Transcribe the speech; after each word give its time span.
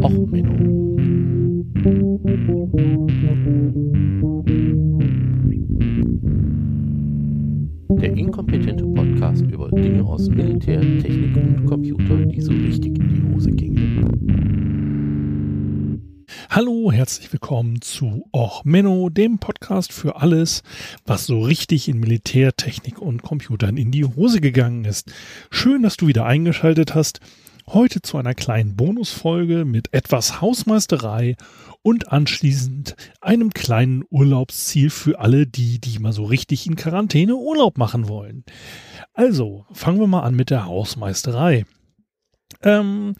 Och 0.00 0.10
Menno. 0.30 0.96
Der 8.00 8.16
inkompetente 8.16 8.84
Podcast 8.84 9.42
über 9.42 9.70
Dinge 9.70 10.02
aus 10.04 10.28
Militär, 10.30 10.80
Technik 10.80 11.36
und 11.36 11.66
Computer, 11.66 12.16
die 12.24 12.40
so 12.40 12.52
richtig 12.52 12.98
in 12.98 13.08
die 13.08 13.34
Hose 13.34 13.50
gingen. 13.50 14.02
Hallo, 16.48 16.90
herzlich 16.90 17.30
willkommen 17.32 17.82
zu 17.82 18.24
Och 18.32 18.64
Menno, 18.64 19.10
dem 19.10 19.38
Podcast 19.38 19.92
für 19.92 20.16
alles, 20.16 20.62
was 21.04 21.26
so 21.26 21.42
richtig 21.42 21.88
in 21.88 22.00
Militär, 22.00 22.56
Technik 22.56 22.98
und 23.00 23.22
Computern 23.22 23.76
in 23.76 23.90
die 23.90 24.04
Hose 24.04 24.40
gegangen 24.40 24.86
ist. 24.86 25.12
Schön, 25.50 25.82
dass 25.82 25.98
du 25.98 26.06
wieder 26.06 26.24
eingeschaltet 26.24 26.94
hast. 26.94 27.20
Heute 27.68 28.02
zu 28.02 28.18
einer 28.18 28.34
kleinen 28.34 28.76
Bonusfolge 28.76 29.64
mit 29.64 29.92
etwas 29.92 30.40
Hausmeisterei 30.40 31.36
und 31.82 32.10
anschließend 32.12 32.96
einem 33.20 33.50
kleinen 33.50 34.04
Urlaubsziel 34.10 34.90
für 34.90 35.20
alle 35.20 35.46
die, 35.46 35.80
die 35.80 35.98
mal 35.98 36.12
so 36.12 36.24
richtig 36.24 36.66
in 36.66 36.76
Quarantäne 36.76 37.36
Urlaub 37.36 37.78
machen 37.78 38.08
wollen. 38.08 38.44
Also, 39.14 39.66
fangen 39.72 40.00
wir 40.00 40.06
mal 40.06 40.22
an 40.22 40.34
mit 40.34 40.50
der 40.50 40.66
Hausmeisterei. 40.66 41.64
Ähm, 42.62 43.14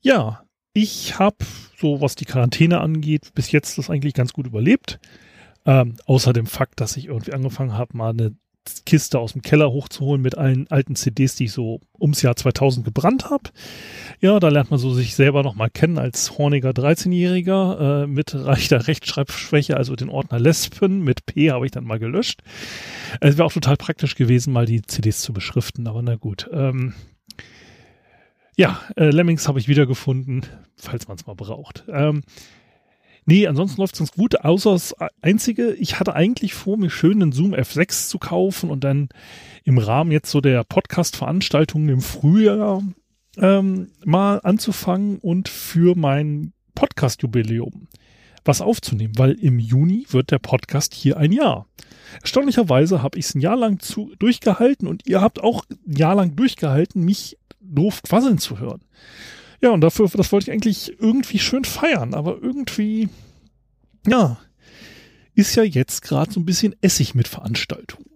ja, 0.00 0.44
ich 0.72 1.18
habe, 1.18 1.38
so 1.76 2.00
was 2.00 2.14
die 2.14 2.24
Quarantäne 2.24 2.80
angeht, 2.80 3.32
bis 3.34 3.50
jetzt 3.50 3.78
das 3.78 3.90
eigentlich 3.90 4.14
ganz 4.14 4.32
gut 4.32 4.46
überlebt. 4.46 5.00
Ähm, 5.66 5.96
außer 6.06 6.32
dem 6.32 6.46
Fakt, 6.46 6.80
dass 6.80 6.96
ich 6.96 7.06
irgendwie 7.06 7.32
angefangen 7.32 7.76
habe, 7.76 7.96
mal 7.96 8.10
eine 8.10 8.36
Kiste 8.84 9.18
aus 9.18 9.32
dem 9.32 9.42
Keller 9.42 9.70
hochzuholen 9.70 10.22
mit 10.22 10.36
allen 10.36 10.66
alten 10.70 10.96
CDs, 10.96 11.36
die 11.36 11.44
ich 11.44 11.52
so 11.52 11.80
ums 11.98 12.22
Jahr 12.22 12.36
2000 12.36 12.84
gebrannt 12.84 13.30
habe. 13.30 13.50
Ja, 14.20 14.38
da 14.40 14.48
lernt 14.48 14.70
man 14.70 14.78
so 14.78 14.92
sich 14.92 15.14
selber 15.14 15.42
nochmal 15.42 15.70
kennen 15.70 15.98
als 15.98 16.38
horniger 16.38 16.70
13-Jähriger 16.70 18.04
äh, 18.04 18.06
mit 18.06 18.34
reichter 18.34 18.86
Rechtschreibschwäche, 18.86 19.76
also 19.76 19.96
den 19.96 20.08
Ordner 20.08 20.38
Lespen 20.38 21.02
mit 21.02 21.26
P 21.26 21.50
habe 21.50 21.66
ich 21.66 21.72
dann 21.72 21.84
mal 21.84 21.98
gelöscht. 21.98 22.42
Es 23.20 23.36
wäre 23.36 23.46
auch 23.46 23.52
total 23.52 23.76
praktisch 23.76 24.14
gewesen, 24.14 24.52
mal 24.52 24.66
die 24.66 24.82
CDs 24.82 25.20
zu 25.20 25.32
beschriften, 25.32 25.86
aber 25.86 26.02
na 26.02 26.16
gut. 26.16 26.48
Ähm, 26.52 26.94
ja, 28.56 28.80
äh, 28.96 29.10
Lemmings 29.10 29.46
habe 29.46 29.60
ich 29.60 29.68
wiedergefunden, 29.68 30.44
falls 30.76 31.06
man 31.06 31.16
es 31.16 31.26
mal 31.26 31.34
braucht. 31.34 31.84
Ähm, 31.88 32.22
Nee, 33.28 33.46
ansonsten 33.46 33.82
läuft 33.82 33.92
es 33.92 33.98
ganz 33.98 34.12
gut, 34.12 34.40
außer 34.40 34.72
das 34.72 34.94
Einzige, 35.20 35.74
ich 35.74 36.00
hatte 36.00 36.14
eigentlich 36.14 36.54
vor, 36.54 36.78
mir 36.78 36.88
schön 36.88 37.20
einen 37.20 37.32
Zoom 37.32 37.52
F6 37.52 38.08
zu 38.08 38.18
kaufen 38.18 38.70
und 38.70 38.84
dann 38.84 39.10
im 39.64 39.76
Rahmen 39.76 40.12
jetzt 40.12 40.30
so 40.30 40.40
der 40.40 40.64
Podcast-Veranstaltungen 40.64 41.90
im 41.90 42.00
Frühjahr 42.00 42.82
ähm, 43.36 43.88
mal 44.02 44.40
anzufangen 44.44 45.18
und 45.18 45.50
für 45.50 45.94
mein 45.94 46.54
Podcast-Jubiläum 46.74 47.88
was 48.46 48.62
aufzunehmen, 48.62 49.12
weil 49.18 49.32
im 49.32 49.58
Juni 49.58 50.06
wird 50.08 50.30
der 50.30 50.38
Podcast 50.38 50.94
hier 50.94 51.18
ein 51.18 51.32
Jahr. 51.32 51.66
Erstaunlicherweise 52.22 53.02
habe 53.02 53.18
ich 53.18 53.26
es 53.26 53.34
ein 53.34 53.42
Jahr 53.42 53.56
lang 53.56 53.78
zu, 53.78 54.10
durchgehalten 54.18 54.88
und 54.88 55.06
ihr 55.06 55.20
habt 55.20 55.42
auch 55.42 55.66
ein 55.68 55.96
Jahr 55.96 56.14
lang 56.14 56.34
durchgehalten, 56.34 57.04
mich 57.04 57.36
doof 57.60 58.02
quasseln 58.02 58.38
zu 58.38 58.58
hören. 58.58 58.80
Ja, 59.60 59.70
und 59.70 59.80
dafür, 59.80 60.08
das 60.08 60.30
wollte 60.32 60.44
ich 60.44 60.52
eigentlich 60.52 61.00
irgendwie 61.00 61.38
schön 61.38 61.64
feiern, 61.64 62.14
aber 62.14 62.38
irgendwie, 62.40 63.08
ja, 64.06 64.38
ist 65.34 65.54
ja 65.56 65.62
jetzt 65.62 66.02
gerade 66.02 66.32
so 66.32 66.40
ein 66.40 66.44
bisschen 66.44 66.74
Essig 66.80 67.14
mit 67.14 67.28
Veranstaltungen. 67.28 68.10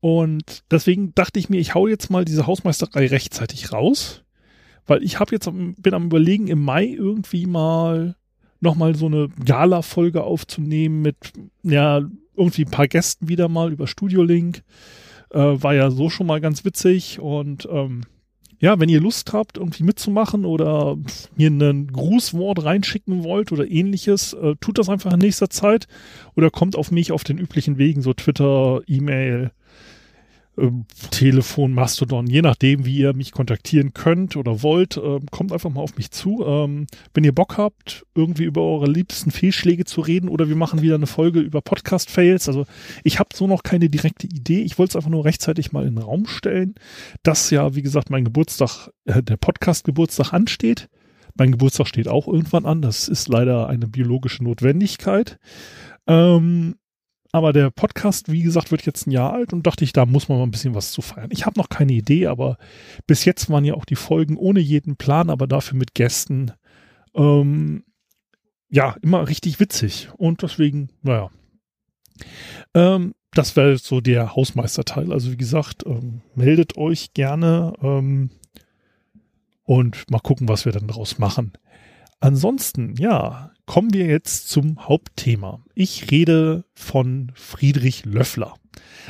Und 0.00 0.64
deswegen 0.70 1.14
dachte 1.14 1.38
ich 1.38 1.50
mir, 1.50 1.60
ich 1.60 1.74
hau 1.74 1.86
jetzt 1.86 2.10
mal 2.10 2.24
diese 2.24 2.46
Hausmeisterei 2.46 3.06
rechtzeitig 3.06 3.72
raus, 3.72 4.24
weil 4.86 5.02
ich 5.02 5.20
habe 5.20 5.34
jetzt 5.34 5.48
bin 5.52 5.94
am 5.94 6.06
überlegen, 6.06 6.48
im 6.48 6.64
Mai 6.64 6.86
irgendwie 6.86 7.46
mal 7.46 8.16
nochmal 8.60 8.94
so 8.94 9.06
eine 9.06 9.28
Gala-Folge 9.44 10.22
aufzunehmen 10.24 11.02
mit, 11.02 11.16
ja, 11.62 12.02
irgendwie 12.36 12.64
ein 12.64 12.70
paar 12.70 12.88
Gästen 12.88 13.28
wieder 13.28 13.48
mal 13.48 13.72
über 13.72 13.86
Studio 13.86 14.22
Link. 14.22 14.62
Äh, 15.30 15.38
war 15.38 15.74
ja 15.74 15.90
so 15.90 16.10
schon 16.10 16.26
mal 16.26 16.40
ganz 16.40 16.64
witzig 16.64 17.20
und 17.20 17.68
ähm, 17.70 18.02
ja, 18.60 18.78
wenn 18.78 18.90
ihr 18.90 19.00
Lust 19.00 19.32
habt, 19.32 19.56
irgendwie 19.56 19.84
mitzumachen 19.84 20.44
oder 20.44 20.96
mir 21.34 21.50
ein 21.50 21.88
Grußwort 21.88 22.62
reinschicken 22.62 23.24
wollt 23.24 23.52
oder 23.52 23.68
ähnliches, 23.68 24.34
äh, 24.34 24.54
tut 24.60 24.78
das 24.78 24.90
einfach 24.90 25.12
in 25.12 25.18
nächster 25.18 25.48
Zeit 25.48 25.88
oder 26.36 26.50
kommt 26.50 26.76
auf 26.76 26.90
mich 26.90 27.10
auf 27.10 27.24
den 27.24 27.38
üblichen 27.38 27.78
Wegen, 27.78 28.02
so 28.02 28.12
Twitter, 28.12 28.82
E-Mail, 28.86 29.50
Telefon, 31.10 31.72
Mastodon, 31.72 32.26
je 32.26 32.42
nachdem, 32.42 32.84
wie 32.84 32.98
ihr 32.98 33.14
mich 33.14 33.32
kontaktieren 33.32 33.94
könnt 33.94 34.36
oder 34.36 34.62
wollt, 34.62 34.96
äh, 34.96 35.18
kommt 35.30 35.52
einfach 35.52 35.70
mal 35.70 35.80
auf 35.80 35.96
mich 35.96 36.10
zu. 36.10 36.44
Ähm, 36.44 36.86
wenn 37.14 37.24
ihr 37.24 37.34
Bock 37.34 37.56
habt, 37.56 38.04
irgendwie 38.14 38.44
über 38.44 38.62
eure 38.62 38.86
liebsten 38.86 39.30
Fehlschläge 39.30 39.84
zu 39.84 40.00
reden 40.00 40.28
oder 40.28 40.48
wir 40.48 40.56
machen 40.56 40.82
wieder 40.82 40.96
eine 40.96 41.06
Folge 41.06 41.40
über 41.40 41.62
Podcast-Fails. 41.62 42.48
Also 42.48 42.66
ich 43.04 43.18
habe 43.18 43.30
so 43.34 43.46
noch 43.46 43.62
keine 43.62 43.88
direkte 43.88 44.26
Idee. 44.26 44.62
Ich 44.62 44.78
wollte 44.78 44.90
es 44.90 44.96
einfach 44.96 45.10
nur 45.10 45.24
rechtzeitig 45.24 45.72
mal 45.72 45.86
in 45.86 45.94
den 45.94 46.04
Raum 46.04 46.26
stellen, 46.26 46.74
dass 47.22 47.50
ja, 47.50 47.74
wie 47.74 47.82
gesagt, 47.82 48.10
mein 48.10 48.24
Geburtstag, 48.24 48.90
äh, 49.06 49.22
der 49.22 49.36
Podcast-Geburtstag 49.36 50.32
ansteht. 50.32 50.88
Mein 51.36 51.52
Geburtstag 51.52 51.86
steht 51.86 52.08
auch 52.08 52.26
irgendwann 52.26 52.66
an. 52.66 52.82
Das 52.82 53.08
ist 53.08 53.28
leider 53.28 53.68
eine 53.68 53.86
biologische 53.86 54.44
Notwendigkeit. 54.44 55.38
Ähm, 56.06 56.74
aber 57.32 57.52
der 57.52 57.70
Podcast, 57.70 58.30
wie 58.30 58.42
gesagt, 58.42 58.70
wird 58.70 58.86
jetzt 58.86 59.06
ein 59.06 59.12
Jahr 59.12 59.32
alt 59.32 59.52
und 59.52 59.66
dachte 59.66 59.84
ich, 59.84 59.92
da 59.92 60.04
muss 60.06 60.28
man 60.28 60.38
mal 60.38 60.44
ein 60.44 60.50
bisschen 60.50 60.74
was 60.74 60.90
zu 60.90 61.00
feiern. 61.00 61.30
Ich 61.32 61.46
habe 61.46 61.58
noch 61.58 61.68
keine 61.68 61.92
Idee, 61.92 62.26
aber 62.26 62.58
bis 63.06 63.24
jetzt 63.24 63.48
waren 63.50 63.64
ja 63.64 63.74
auch 63.74 63.84
die 63.84 63.96
Folgen 63.96 64.36
ohne 64.36 64.60
jeden 64.60 64.96
Plan, 64.96 65.30
aber 65.30 65.46
dafür 65.46 65.78
mit 65.78 65.94
Gästen. 65.94 66.52
Ähm, 67.14 67.84
ja, 68.68 68.96
immer 69.02 69.28
richtig 69.28 69.60
witzig. 69.60 70.08
Und 70.16 70.42
deswegen, 70.42 70.90
naja. 71.02 71.30
Ähm, 72.74 73.14
das 73.32 73.54
wäre 73.56 73.78
so 73.78 74.00
der 74.00 74.34
Hausmeisterteil. 74.34 75.12
Also 75.12 75.30
wie 75.30 75.36
gesagt, 75.36 75.84
ähm, 75.86 76.22
meldet 76.34 76.76
euch 76.76 77.14
gerne 77.14 77.74
ähm, 77.80 78.30
und 79.62 80.10
mal 80.10 80.18
gucken, 80.18 80.48
was 80.48 80.64
wir 80.64 80.72
dann 80.72 80.88
daraus 80.88 81.18
machen. 81.18 81.52
Ansonsten, 82.18 82.96
ja, 82.96 83.52
kommen 83.70 83.94
wir 83.94 84.06
jetzt 84.06 84.48
zum 84.48 84.88
Hauptthema. 84.88 85.62
Ich 85.76 86.10
rede 86.10 86.64
von 86.74 87.30
Friedrich 87.36 88.04
Löffler. 88.04 88.56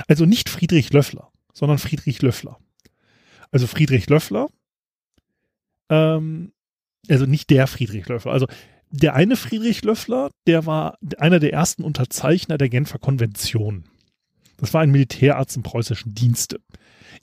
Also 0.07 0.27
nicht 0.27 0.51
Friedrich 0.51 0.93
Löffler, 0.93 1.33
sondern 1.55 1.79
Friedrich 1.79 2.21
Löffler. 2.21 2.59
Also 3.51 3.67
Friedrich 3.67 4.11
Löffler, 4.11 4.49
ähm, 5.89 6.53
also 7.09 7.25
nicht 7.25 7.49
der 7.49 7.69
Friedrich 7.69 8.07
Löffler. 8.07 8.33
Also 8.33 8.49
der 8.91 9.15
eine 9.15 9.37
Friedrich 9.37 9.83
Löffler, 9.83 10.31
der 10.47 10.67
war 10.67 10.99
einer 11.17 11.39
der 11.39 11.55
ersten 11.55 11.83
Unterzeichner 11.83 12.59
der 12.59 12.69
Genfer 12.69 12.99
Konvention. 12.99 13.85
Das 14.59 14.75
war 14.75 14.83
ein 14.83 14.91
Militärarzt 14.91 15.57
im 15.57 15.63
preußischen 15.63 16.15
Dienste. 16.15 16.61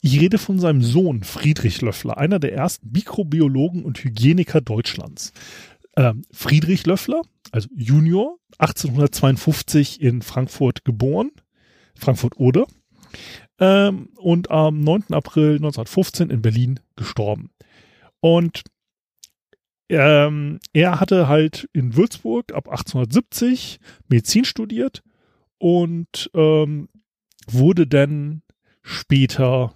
Ich 0.00 0.20
rede 0.20 0.38
von 0.38 0.58
seinem 0.58 0.82
Sohn 0.82 1.22
Friedrich 1.22 1.82
Löffler, 1.82 2.18
einer 2.18 2.40
der 2.40 2.52
ersten 2.52 2.90
Mikrobiologen 2.90 3.84
und 3.84 4.02
Hygieniker 4.02 4.60
Deutschlands 4.60 5.32
ähm, 5.98 6.22
Friedrich 6.30 6.86
Löffler, 6.86 7.22
also 7.50 7.68
Junior, 7.74 8.38
1852 8.58 10.00
in 10.00 10.22
Frankfurt 10.22 10.84
geboren, 10.84 11.32
Frankfurt-Oder, 11.96 12.66
ähm, 13.58 14.10
und 14.16 14.48
am 14.50 14.80
9. 14.80 15.06
April 15.10 15.56
1915 15.56 16.30
in 16.30 16.40
Berlin 16.40 16.78
gestorben. 16.94 17.50
Und 18.20 18.62
ähm, 19.88 20.60
er 20.72 21.00
hatte 21.00 21.26
halt 21.26 21.68
in 21.72 21.96
Würzburg 21.96 22.52
ab 22.52 22.68
1870 22.68 23.80
Medizin 24.08 24.44
studiert 24.44 25.02
und 25.58 26.30
ähm, 26.34 26.88
wurde 27.48 27.88
dann 27.88 28.42
später 28.82 29.74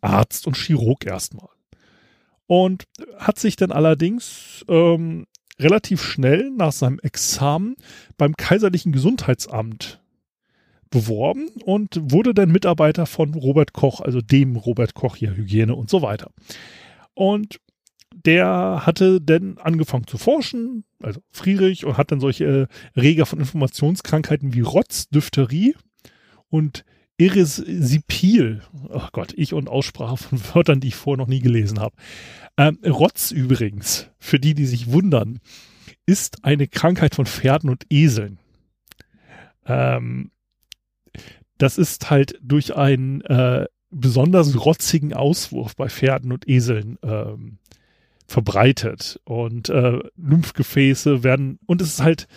Arzt 0.00 0.46
und 0.46 0.56
Chirurg 0.56 1.04
erstmal. 1.04 1.50
Und 2.46 2.84
hat 3.18 3.38
sich 3.38 3.56
dann 3.56 3.72
allerdings 3.72 4.64
ähm, 4.68 5.26
relativ 5.58 6.02
schnell 6.02 6.50
nach 6.50 6.72
seinem 6.72 6.98
Examen 7.00 7.76
beim 8.16 8.36
Kaiserlichen 8.36 8.92
Gesundheitsamt 8.92 10.00
beworben 10.90 11.48
und 11.64 11.98
wurde 12.00 12.32
dann 12.34 12.50
Mitarbeiter 12.50 13.06
von 13.06 13.34
Robert 13.34 13.72
Koch, 13.72 14.00
also 14.00 14.20
dem 14.20 14.56
Robert 14.56 14.94
Koch 14.94 15.16
hier 15.16 15.36
Hygiene 15.36 15.74
und 15.74 15.90
so 15.90 16.02
weiter. 16.02 16.30
Und 17.14 17.60
der 18.24 18.82
hatte 18.86 19.20
dann 19.20 19.58
angefangen 19.58 20.06
zu 20.06 20.18
forschen, 20.18 20.84
also 21.02 21.20
Friedrich, 21.30 21.84
und 21.84 21.96
hat 21.96 22.10
dann 22.10 22.20
solche 22.20 22.68
Reger 22.96 23.26
von 23.26 23.38
Informationskrankheiten 23.38 24.54
wie 24.54 24.60
Rotz, 24.60 25.08
Diphtherie 25.08 25.74
und 26.48 26.84
Erisipil. 27.18 28.62
Oh 28.88 29.08
Gott, 29.12 29.34
ich 29.36 29.52
und 29.52 29.68
Aussprache 29.68 30.16
von 30.16 30.40
Wörtern, 30.54 30.80
die 30.80 30.88
ich 30.88 30.96
vorher 30.96 31.18
noch 31.18 31.28
nie 31.28 31.40
gelesen 31.40 31.80
habe. 31.80 31.94
Ähm, 32.56 32.78
Rotz 32.86 33.30
übrigens, 33.30 34.08
für 34.18 34.38
die, 34.38 34.54
die 34.54 34.66
sich 34.66 34.90
wundern, 34.90 35.40
ist 36.06 36.44
eine 36.44 36.68
Krankheit 36.68 37.14
von 37.14 37.26
Pferden 37.26 37.70
und 37.70 37.84
Eseln. 37.90 38.38
Ähm, 39.66 40.30
das 41.58 41.76
ist 41.76 42.08
halt 42.08 42.38
durch 42.40 42.76
einen 42.76 43.20
äh, 43.22 43.66
besonders 43.90 44.64
rotzigen 44.64 45.12
Auswurf 45.12 45.76
bei 45.76 45.88
Pferden 45.88 46.32
und 46.32 46.48
Eseln 46.48 46.98
ähm, 47.02 47.58
verbreitet 48.26 49.20
und 49.24 49.68
äh, 49.70 50.00
Lymphgefäße 50.16 51.24
werden 51.24 51.58
und 51.66 51.80
es 51.80 51.94
ist 51.94 52.02
halt 52.02 52.28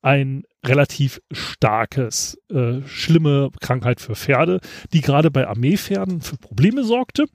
ein 0.00 0.44
relativ 0.64 1.20
starkes, 1.32 2.38
äh, 2.50 2.82
schlimme 2.86 3.50
Krankheit 3.60 4.00
für 4.00 4.14
Pferde, 4.14 4.60
die 4.92 5.00
gerade 5.00 5.30
bei 5.30 5.48
Armeepferden 5.48 6.20
für 6.20 6.36
Probleme 6.36 6.84
sorgte 6.84 7.26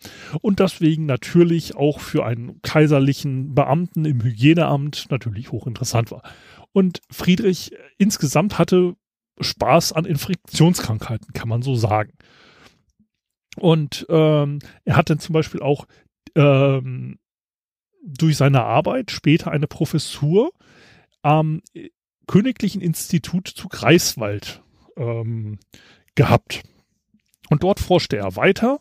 und 0.41 0.59
deswegen 0.59 1.05
natürlich 1.05 1.75
auch 1.75 1.99
für 1.99 2.25
einen 2.25 2.61
kaiserlichen 2.61 3.53
Beamten 3.53 4.05
im 4.05 4.23
Hygieneamt 4.23 5.07
natürlich 5.09 5.51
hochinteressant 5.51 6.11
war. 6.11 6.23
Und 6.71 7.01
Friedrich 7.11 7.71
insgesamt 7.97 8.57
hatte 8.57 8.95
Spaß 9.39 9.93
an 9.93 10.05
Infektionskrankheiten, 10.05 11.33
kann 11.33 11.49
man 11.49 11.61
so 11.61 11.75
sagen. 11.75 12.13
Und 13.57 14.05
ähm, 14.09 14.59
er 14.85 14.97
hat 14.97 15.09
dann 15.09 15.19
zum 15.19 15.33
Beispiel 15.33 15.61
auch 15.61 15.85
ähm, 16.35 17.19
durch 18.03 18.37
seine 18.37 18.63
Arbeit 18.63 19.11
später 19.11 19.51
eine 19.51 19.67
Professur 19.67 20.51
am 21.21 21.61
Königlichen 22.27 22.81
Institut 22.81 23.47
zu 23.47 23.67
Greifswald 23.67 24.61
ähm, 24.97 25.59
gehabt. 26.15 26.63
Und 27.49 27.63
dort 27.63 27.79
forschte 27.79 28.17
er 28.17 28.35
weiter 28.35 28.79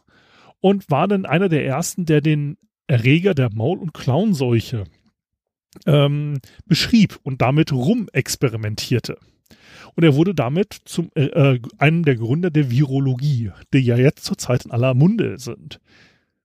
und 0.60 0.90
war 0.90 1.08
dann 1.08 1.26
einer 1.26 1.48
der 1.48 1.66
ersten, 1.66 2.06
der 2.06 2.20
den 2.20 2.56
Erreger 2.86 3.34
der 3.34 3.50
Maul- 3.52 3.78
und 3.78 3.94
Klauenseuche 3.94 4.84
ähm, 5.86 6.38
beschrieb 6.66 7.18
und 7.22 7.40
damit 7.40 7.72
rumexperimentierte. 7.72 9.18
Und 9.94 10.04
er 10.04 10.14
wurde 10.14 10.34
damit 10.34 10.76
zum 10.84 11.10
äh, 11.14 11.24
äh, 11.24 11.60
einem 11.78 12.04
der 12.04 12.16
Gründer 12.16 12.50
der 12.50 12.70
Virologie, 12.70 13.50
die 13.72 13.78
ja 13.78 13.96
jetzt 13.96 14.24
zurzeit 14.24 14.64
in 14.64 14.70
aller 14.70 14.94
Munde 14.94 15.38
sind. 15.38 15.80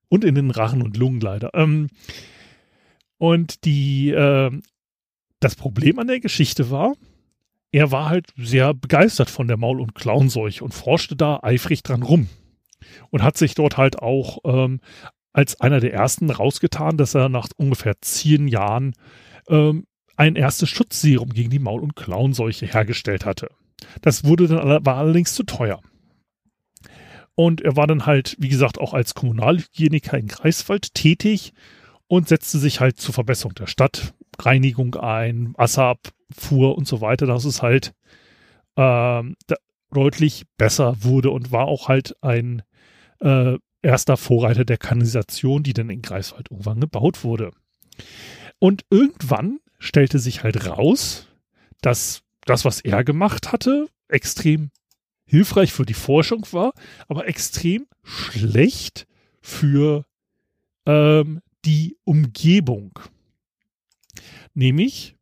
Und 0.09 0.23
in 0.23 0.35
den 0.35 0.51
Rachen 0.51 0.81
und 0.81 0.97
Lungen 0.97 1.19
leider. 1.19 1.51
Ähm, 1.53 1.89
und 3.17 3.65
die, 3.65 4.11
äh, 4.11 4.51
das 5.39 5.55
Problem 5.55 5.99
an 5.99 6.07
der 6.07 6.19
Geschichte 6.19 6.71
war, 6.71 6.95
er 7.71 7.91
war 7.91 8.09
halt 8.09 8.27
sehr 8.37 8.73
begeistert 8.73 9.29
von 9.29 9.47
der 9.47 9.57
Maul- 9.57 9.81
und 9.81 9.95
Klauenseuche 9.95 10.63
und 10.63 10.73
forschte 10.73 11.15
da 11.15 11.39
eifrig 11.43 11.83
dran 11.83 12.03
rum. 12.03 12.27
Und 13.09 13.23
hat 13.23 13.37
sich 13.37 13.55
dort 13.55 13.77
halt 13.77 13.99
auch 13.99 14.39
ähm, 14.45 14.79
als 15.33 15.59
einer 15.59 15.79
der 15.79 15.93
ersten 15.93 16.29
rausgetan, 16.29 16.97
dass 16.97 17.15
er 17.15 17.29
nach 17.29 17.49
ungefähr 17.57 17.95
zehn 18.01 18.47
Jahren 18.47 18.93
ähm, 19.49 19.85
ein 20.15 20.35
erstes 20.35 20.69
Schutzserum 20.69 21.29
gegen 21.29 21.49
die 21.49 21.59
Maul- 21.59 21.83
und 21.83 21.95
Klauenseuche 21.95 22.65
hergestellt 22.65 23.25
hatte. 23.25 23.49
Das 24.01 24.23
wurde 24.23 24.47
dann 24.47 24.85
war 24.85 24.97
allerdings 24.97 25.33
zu 25.33 25.43
teuer. 25.43 25.81
Und 27.35 27.61
er 27.61 27.75
war 27.75 27.85
dann 27.85 28.07
halt, 28.07 28.35
wie 28.39 28.47
gesagt, 28.47 28.79
auch 28.79 28.95
als 28.95 29.13
Kommunalhygieniker 29.13 30.17
in 30.17 30.27
Greifswald 30.27 30.95
tätig 30.95 31.53
und 32.07 32.27
setzte 32.27 32.57
sich 32.57 32.79
halt 32.79 32.99
zur 32.99 33.13
Verbesserung 33.13 33.53
der 33.53 33.67
Stadtreinigung 34.37 34.95
ein, 34.95 35.53
Wasserabfuhr 35.57 36.77
und 36.77 36.87
so 36.87 37.01
weiter, 37.01 37.25
dass 37.25 37.45
es 37.45 37.61
halt 37.61 37.93
ähm, 38.75 39.35
deutlich 39.91 40.45
besser 40.57 41.03
wurde 41.03 41.31
und 41.31 41.51
war 41.51 41.65
auch 41.65 41.87
halt 41.87 42.15
ein 42.21 42.61
äh, 43.19 43.57
erster 43.81 44.17
Vorreiter 44.17 44.63
der 44.63 44.77
Kanalisation, 44.77 45.63
die 45.63 45.73
dann 45.73 45.89
in 45.89 46.01
Greifswald 46.01 46.51
irgendwann 46.51 46.79
gebaut 46.79 47.23
wurde. 47.23 47.51
Und 48.59 48.83
irgendwann 48.89 49.59
stellte 49.79 50.19
sich 50.19 50.43
halt 50.43 50.67
raus, 50.67 51.27
dass 51.81 52.21
das, 52.45 52.65
was 52.65 52.81
er 52.81 53.03
gemacht 53.03 53.51
hatte, 53.51 53.87
extrem 54.07 54.69
hilfreich 55.25 55.73
für 55.73 55.85
die 55.85 55.93
Forschung 55.93 56.45
war, 56.51 56.73
aber 57.07 57.27
extrem 57.27 57.87
schlecht 58.03 59.07
für 59.41 60.05
ähm, 60.85 61.41
die 61.65 61.97
Umgebung. 62.03 62.99
Nämlich 64.57 65.15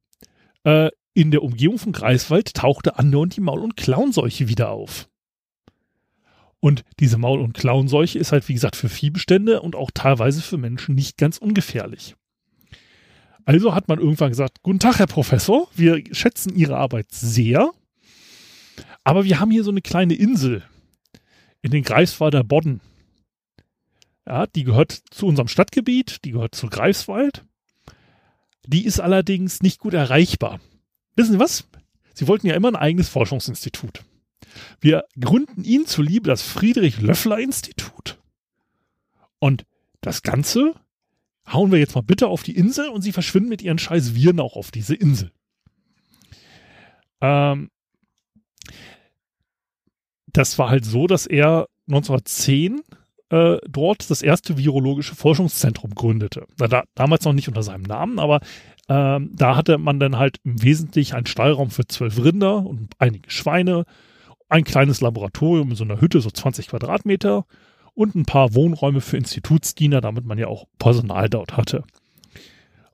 äh, 0.63 0.91
in 1.13 1.29
der 1.29 1.43
Umgebung 1.43 1.77
von 1.77 1.91
Greifswald 1.91 2.53
tauchte 2.53 2.97
andauernd 2.97 3.35
die 3.35 3.41
Maul- 3.41 3.63
und 3.63 3.75
Klauenseuche 3.75 4.47
wieder 4.47 4.69
auf. 4.69 5.09
Und 6.61 6.85
diese 7.01 7.17
Maul- 7.17 7.41
und 7.41 7.51
Klauenseuche 7.51 8.17
ist 8.17 8.31
halt, 8.31 8.47
wie 8.47 8.53
gesagt, 8.53 8.77
für 8.77 8.87
Viehbestände 8.87 9.61
und 9.61 9.75
auch 9.75 9.91
teilweise 9.93 10.41
für 10.41 10.57
Menschen 10.57 10.95
nicht 10.95 11.17
ganz 11.17 11.37
ungefährlich. 11.37 12.15
Also 13.43 13.75
hat 13.75 13.89
man 13.89 13.99
irgendwann 13.99 14.29
gesagt, 14.29 14.63
guten 14.63 14.79
Tag, 14.79 14.99
Herr 14.99 15.07
Professor, 15.07 15.67
wir 15.75 16.01
schätzen 16.13 16.55
Ihre 16.55 16.77
Arbeit 16.77 17.11
sehr, 17.11 17.71
aber 19.03 19.25
wir 19.25 19.41
haben 19.41 19.51
hier 19.51 19.65
so 19.65 19.71
eine 19.71 19.81
kleine 19.81 20.13
Insel 20.13 20.63
in 21.61 21.71
den 21.71 21.83
Greifswalder 21.83 22.45
Bodden. 22.45 22.79
Ja, 24.25 24.47
die 24.47 24.63
gehört 24.63 24.93
zu 25.11 25.27
unserem 25.27 25.49
Stadtgebiet, 25.49 26.23
die 26.23 26.31
gehört 26.31 26.55
zu 26.55 26.67
Greifswald. 26.67 27.43
Die 28.67 28.85
ist 28.85 28.99
allerdings 28.99 29.61
nicht 29.61 29.79
gut 29.79 29.93
erreichbar. 29.93 30.59
Wissen 31.15 31.33
Sie 31.33 31.39
was? 31.39 31.67
Sie 32.13 32.27
wollten 32.27 32.47
ja 32.47 32.55
immer 32.55 32.69
ein 32.69 32.75
eigenes 32.75 33.09
Forschungsinstitut. 33.09 34.03
Wir 34.79 35.05
gründen 35.19 35.63
Ihnen 35.63 35.85
zuliebe 35.85 36.27
das 36.27 36.41
Friedrich-Löffler-Institut. 36.41 38.17
Und 39.39 39.65
das 40.01 40.21
Ganze 40.21 40.73
hauen 41.47 41.71
wir 41.71 41.79
jetzt 41.79 41.95
mal 41.95 42.01
bitte 42.01 42.27
auf 42.27 42.43
die 42.43 42.55
Insel 42.55 42.89
und 42.89 43.01
sie 43.01 43.11
verschwinden 43.11 43.49
mit 43.49 43.61
ihren 43.61 43.77
scheiß 43.77 44.15
Viren 44.15 44.39
auch 44.39 44.55
auf 44.55 44.71
diese 44.71 44.95
Insel. 44.95 45.31
Ähm, 47.21 47.69
das 50.27 50.57
war 50.57 50.69
halt 50.69 50.85
so, 50.85 51.07
dass 51.07 51.25
er 51.27 51.67
1910 51.87 52.81
äh, 53.29 53.57
dort 53.67 54.09
das 54.09 54.21
erste 54.21 54.57
virologische 54.57 55.15
Forschungszentrum 55.15 55.95
gründete. 55.95 56.45
Da, 56.57 56.83
damals 56.93 57.25
noch 57.25 57.33
nicht 57.33 57.47
unter 57.47 57.63
seinem 57.63 57.83
Namen, 57.83 58.19
aber 58.19 58.39
ähm, 58.87 59.31
da 59.33 59.55
hatte 59.55 59.77
man 59.77 59.99
dann 59.99 60.17
halt 60.17 60.37
im 60.43 60.61
Wesentlichen 60.61 61.15
einen 61.15 61.25
Stallraum 61.25 61.71
für 61.71 61.87
zwölf 61.87 62.23
Rinder 62.23 62.65
und 62.65 62.93
einige 62.99 63.29
Schweine, 63.29 63.85
ein 64.47 64.63
kleines 64.63 65.01
Laboratorium 65.01 65.71
in 65.71 65.75
so 65.75 65.83
einer 65.83 66.01
Hütte, 66.01 66.21
so 66.21 66.29
20 66.29 66.67
Quadratmeter 66.67 67.45
und 67.95 68.13
ein 68.13 68.25
paar 68.25 68.53
Wohnräume 68.53 69.01
für 69.01 69.17
Institutsdiener, 69.17 70.01
damit 70.01 70.25
man 70.25 70.37
ja 70.37 70.47
auch 70.47 70.65
Personal 70.77 71.29
dort 71.29 71.57
hatte. 71.57 71.83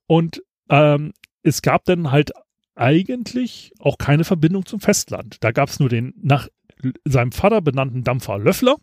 Und 0.08 0.42
ähm, 0.70 1.12
es 1.44 1.62
gab 1.62 1.84
dann 1.86 2.12
halt 2.12 2.32
eigentlich 2.76 3.74
auch 3.80 3.98
keine 3.98 4.24
Verbindung 4.24 4.66
zum 4.66 4.80
Festland. 4.80 5.38
Da 5.42 5.52
gab 5.52 5.70
es 5.70 5.80
nur 5.80 5.90
den 5.90 6.14
nach 6.22 6.48
seinem 7.06 7.32
Vater 7.32 7.62
benannten 7.62 8.04
Dampfer 8.04 8.40
Löffler. 8.40 8.78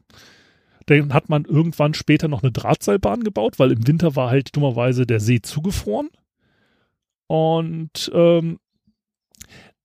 Den 0.89 1.13
hat 1.13 1.29
man 1.29 1.45
irgendwann 1.45 1.95
später 1.95 2.29
noch 2.29 2.43
eine 2.43 2.53
Drahtseilbahn 2.53 3.25
gebaut, 3.25 3.59
weil 3.59 3.73
im 3.73 3.87
Winter 3.87 4.17
war 4.17 4.31
halt 4.31 4.55
dummerweise 4.57 5.07
der 5.07 5.21
See 5.21 5.41
zugefroren. 5.41 6.09
Und 7.27 8.11
ähm, 8.15 8.59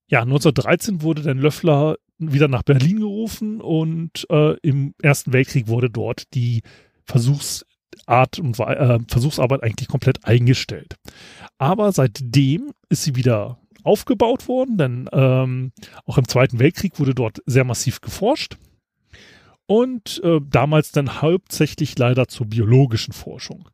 ja, 0.07 0.21
1913 0.21 1.01
wurde 1.01 1.23
dann 1.23 1.39
Löffler 1.39 1.97
wieder 2.19 2.47
nach 2.47 2.63
Berlin 2.63 2.99
gerufen 2.99 3.59
und 3.59 4.25
äh, 4.29 4.55
im 4.61 4.93
Ersten 5.01 5.33
Weltkrieg 5.33 5.67
wurde 5.67 5.89
dort 5.89 6.33
die 6.33 6.61
Versuchsart 7.05 8.39
und 8.39 8.57
äh, 8.59 8.99
Versuchsarbeit 9.07 9.63
eigentlich 9.63 9.89
komplett 9.89 10.23
eingestellt. 10.23 10.95
Aber 11.57 11.91
seitdem 11.91 12.71
ist 12.89 13.03
sie 13.03 13.15
wieder 13.15 13.59
aufgebaut 13.83 14.47
worden, 14.47 14.77
denn 14.77 15.09
ähm, 15.11 15.73
auch 16.05 16.17
im 16.17 16.27
Zweiten 16.27 16.59
Weltkrieg 16.59 16.99
wurde 16.99 17.13
dort 17.13 17.39
sehr 17.45 17.65
massiv 17.65 17.99
geforscht 17.99 18.57
und 19.65 20.21
äh, 20.23 20.39
damals 20.49 20.91
dann 20.91 21.21
hauptsächlich 21.21 21.97
leider 21.97 22.27
zur 22.27 22.47
biologischen 22.47 23.13
Forschung. 23.13 23.69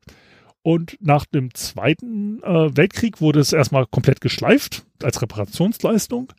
Und 0.62 0.98
nach 1.00 1.24
dem 1.24 1.54
Zweiten 1.54 2.42
äh, 2.42 2.76
Weltkrieg 2.76 3.20
wurde 3.20 3.40
es 3.40 3.52
erstmal 3.52 3.86
komplett 3.86 4.20
geschleift 4.20 4.84
als 5.02 5.22
Reparationsleistung 5.22 6.32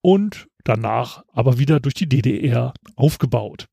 und 0.00 0.48
danach 0.62 1.24
aber 1.32 1.58
wieder 1.58 1.80
durch 1.80 1.94
die 1.94 2.08
DDR 2.08 2.74
aufgebaut. 2.94 3.66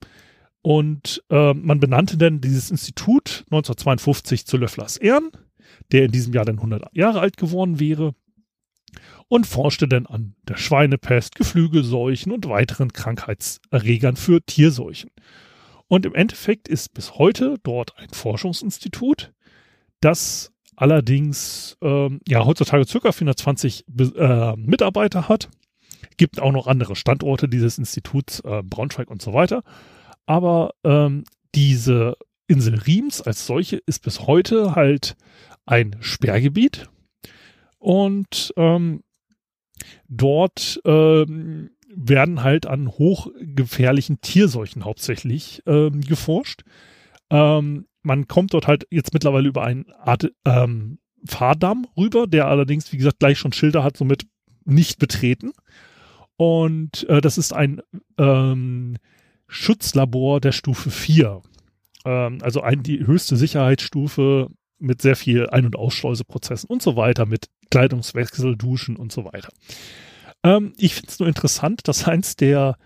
Und 0.62 1.24
äh, 1.30 1.54
man 1.54 1.80
benannte 1.80 2.18
dann 2.18 2.42
dieses 2.42 2.72
Institut 2.72 3.44
1952 3.52 4.46
zu 4.46 4.58
Löfflers 4.58 4.98
Ehren, 4.98 5.30
der 5.92 6.06
in 6.06 6.12
diesem 6.12 6.34
Jahr 6.34 6.46
dann 6.46 6.56
100 6.56 6.96
Jahre 6.96 7.20
alt 7.20 7.38
geworden 7.38 7.80
wäre, 7.80 8.16
und 9.28 9.48
forschte 9.48 9.88
dann 9.88 10.06
an 10.06 10.36
der 10.48 10.58
Schweinepest, 10.58 11.36
Geflügelseuchen 11.36 12.32
und 12.32 12.48
weiteren 12.48 12.94
Krankheitserregern 12.94 14.16
für 14.16 14.42
Tierseuchen. 14.46 15.12
Und 15.88 16.06
im 16.06 16.16
Endeffekt 16.16 16.68
ist 16.68 16.94
bis 16.94 17.16
heute 17.16 17.56
dort 17.64 17.98
ein 17.98 18.10
Forschungsinstitut, 18.10 19.34
das 20.02 20.52
allerdings 20.76 21.78
ähm, 21.82 22.20
ja 22.28 22.46
heutzutage 22.46 22.86
ca. 22.86 23.12
420 23.12 23.86
äh, 24.18 24.56
Mitarbeiter 24.56 25.30
hat 25.30 25.50
Gibt 26.18 26.40
auch 26.40 26.52
noch 26.52 26.68
andere 26.68 26.96
Standorte 26.96 27.48
dieses 27.48 27.78
Instituts, 27.78 28.40
äh, 28.42 28.62
Braunschweig 28.64 29.10
und 29.10 29.22
so 29.22 29.34
weiter. 29.34 29.64
Aber 30.26 30.74
ähm, 30.84 31.24
diese 31.56 32.16
Insel 32.48 32.80
Riems 32.80 33.22
als 33.22 33.46
solche 33.46 33.78
ist 33.86 34.04
bis 34.04 34.22
heute 34.22 34.76
halt 34.76 35.16
ein 35.66 35.96
Sperrgebiet. 36.00 36.90
Und 37.84 38.54
ähm, 38.56 39.04
dort 40.08 40.80
ähm, 40.86 41.72
werden 41.94 42.42
halt 42.42 42.66
an 42.66 42.88
hochgefährlichen 42.88 44.22
Tierseuchen 44.22 44.86
hauptsächlich 44.86 45.62
ähm, 45.66 46.00
geforscht. 46.00 46.62
Ähm, 47.30 47.88
man 48.02 48.30
kommt 48.30 48.54
dort 48.54 48.68
halt 48.68 48.88
jetzt 48.90 49.14
mittlerweile 49.14 49.50
über 49.50 49.66
eine 49.66 49.84
Art 50.00 50.32
ähm, 50.46 51.00
Fahrdamm 51.28 51.86
rüber, 51.98 52.26
der 52.26 52.48
allerdings, 52.48 52.90
wie 52.94 52.98
gesagt, 52.98 53.20
gleich 53.20 53.38
schon 53.38 53.52
Schilder 53.52 53.84
hat, 53.84 53.98
somit 53.98 54.28
nicht 54.64 54.98
betreten. 54.98 55.52
Und 56.38 57.06
äh, 57.10 57.20
das 57.20 57.38
ist 57.38 57.52
ein 57.52 57.82
ähm, 58.18 58.96
Schutzlabor 59.50 60.40
der 60.40 60.54
Stufe 60.54 60.90
4. 60.90 61.42
Ähm, 62.06 62.38
also 62.44 62.62
ein, 62.62 62.82
die 62.82 63.06
höchste 63.06 63.36
Sicherheitsstufe 63.36 64.48
mit 64.84 65.02
sehr 65.02 65.16
viel 65.16 65.50
Ein- 65.50 65.66
und 65.66 65.76
Ausschleuseprozessen 65.76 66.70
und 66.70 66.82
so 66.82 66.96
weiter, 66.96 67.26
mit 67.26 67.50
Kleidungswechsel, 67.72 68.56
Duschen 68.56 68.96
und 68.98 69.12
so 69.12 69.26
weiter. 69.26 69.50
Ähm, 70.44 70.74
ich 70.78 70.96
finde 70.96 71.10
es 71.10 71.20
nur 71.20 71.28
interessant, 71.28 71.88
dass 71.88 72.08
eins 72.08 72.36
der 72.36 72.78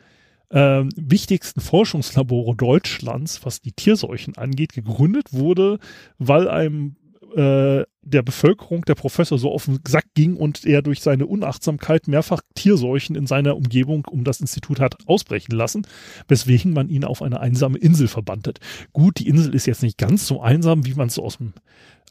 ähm, 0.50 0.90
wichtigsten 0.96 1.60
Forschungslabore 1.60 2.56
Deutschlands, 2.56 3.44
was 3.44 3.62
die 3.62 3.74
Tierseuchen 3.74 4.38
angeht, 4.38 4.74
gegründet 4.74 5.34
wurde, 5.34 5.80
weil 6.20 6.48
einem 6.48 6.96
äh, 7.38 7.86
der 8.02 8.24
Bevölkerung 8.24 8.84
der 8.86 8.96
Professor 8.96 9.38
so 9.38 9.52
auf 9.52 9.66
den 9.66 9.80
Sack 9.88 10.06
ging 10.16 10.36
und 10.38 10.66
er 10.66 10.82
durch 10.82 11.02
seine 11.02 11.28
Unachtsamkeit 11.28 12.08
mehrfach 12.08 12.42
Tierseuchen 12.56 13.16
in 13.16 13.28
seiner 13.28 13.56
Umgebung 13.56 14.06
um 14.10 14.24
das 14.24 14.42
Institut 14.42 14.80
hat 14.80 14.96
ausbrechen 15.06 15.52
lassen, 15.56 15.86
weswegen 16.28 16.74
man 16.74 16.90
ihn 16.90 17.04
auf 17.04 17.22
eine 17.22 17.40
einsame 17.40 17.78
Insel 17.78 18.08
verbanntet. 18.08 18.60
Gut, 18.92 19.20
die 19.20 19.28
Insel 19.28 19.54
ist 19.54 19.68
jetzt 19.68 19.84
nicht 19.84 19.98
ganz 19.98 20.26
so 20.26 20.42
einsam, 20.42 20.86
wie 20.86 20.96
man 20.96 21.08
es 21.08 21.20
aus 21.20 21.38
dem 21.38 21.54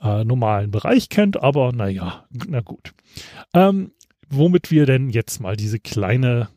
äh, 0.02 0.23
normalen 0.25 0.71
Bereich 0.71 1.09
kennt, 1.09 1.42
aber 1.42 1.73
naja, 1.73 2.25
na 2.47 2.61
gut. 2.61 2.92
Ähm, 3.52 3.90
womit 4.28 4.71
wir 4.71 4.87
denn 4.87 5.11
jetzt 5.11 5.40
mal 5.40 5.56
diese 5.56 5.80
kleine 5.80 6.49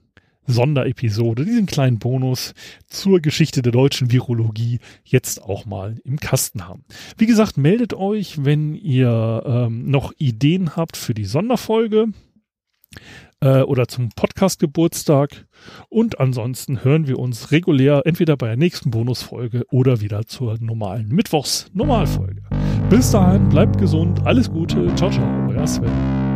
Sonderepisode, 0.49 1.45
diesen 1.45 1.65
kleinen 1.65 1.99
Bonus 1.99 2.53
zur 2.87 3.19
Geschichte 3.19 3.61
der 3.61 3.71
deutschen 3.71 4.11
Virologie 4.11 4.79
jetzt 5.03 5.41
auch 5.43 5.65
mal 5.65 5.99
im 6.03 6.17
Kasten 6.17 6.67
haben. 6.67 6.83
Wie 7.17 7.25
gesagt, 7.25 7.57
meldet 7.57 7.93
euch, 7.93 8.43
wenn 8.43 8.75
ihr 8.75 9.43
ähm, 9.45 9.89
noch 9.89 10.13
Ideen 10.17 10.75
habt 10.75 10.97
für 10.97 11.13
die 11.13 11.25
Sonderfolge 11.25 12.07
äh, 13.41 13.61
oder 13.61 13.87
zum 13.87 14.09
Podcast-Geburtstag. 14.09 15.45
Und 15.89 16.19
ansonsten 16.19 16.83
hören 16.83 17.07
wir 17.07 17.19
uns 17.19 17.51
regulär 17.51 18.01
entweder 18.05 18.37
bei 18.37 18.47
der 18.47 18.57
nächsten 18.57 18.91
Bonusfolge 18.91 19.65
oder 19.71 20.01
wieder 20.01 20.25
zur 20.25 20.57
normalen 20.59 21.09
Mittwochs-Normalfolge. 21.09 22.43
Bis 22.89 23.11
dahin, 23.11 23.49
bleibt 23.49 23.77
gesund, 23.77 24.25
alles 24.25 24.49
Gute, 24.49 24.93
ciao, 24.95 25.09
ciao, 25.09 25.49
euer 25.49 25.67
Sven. 25.67 26.28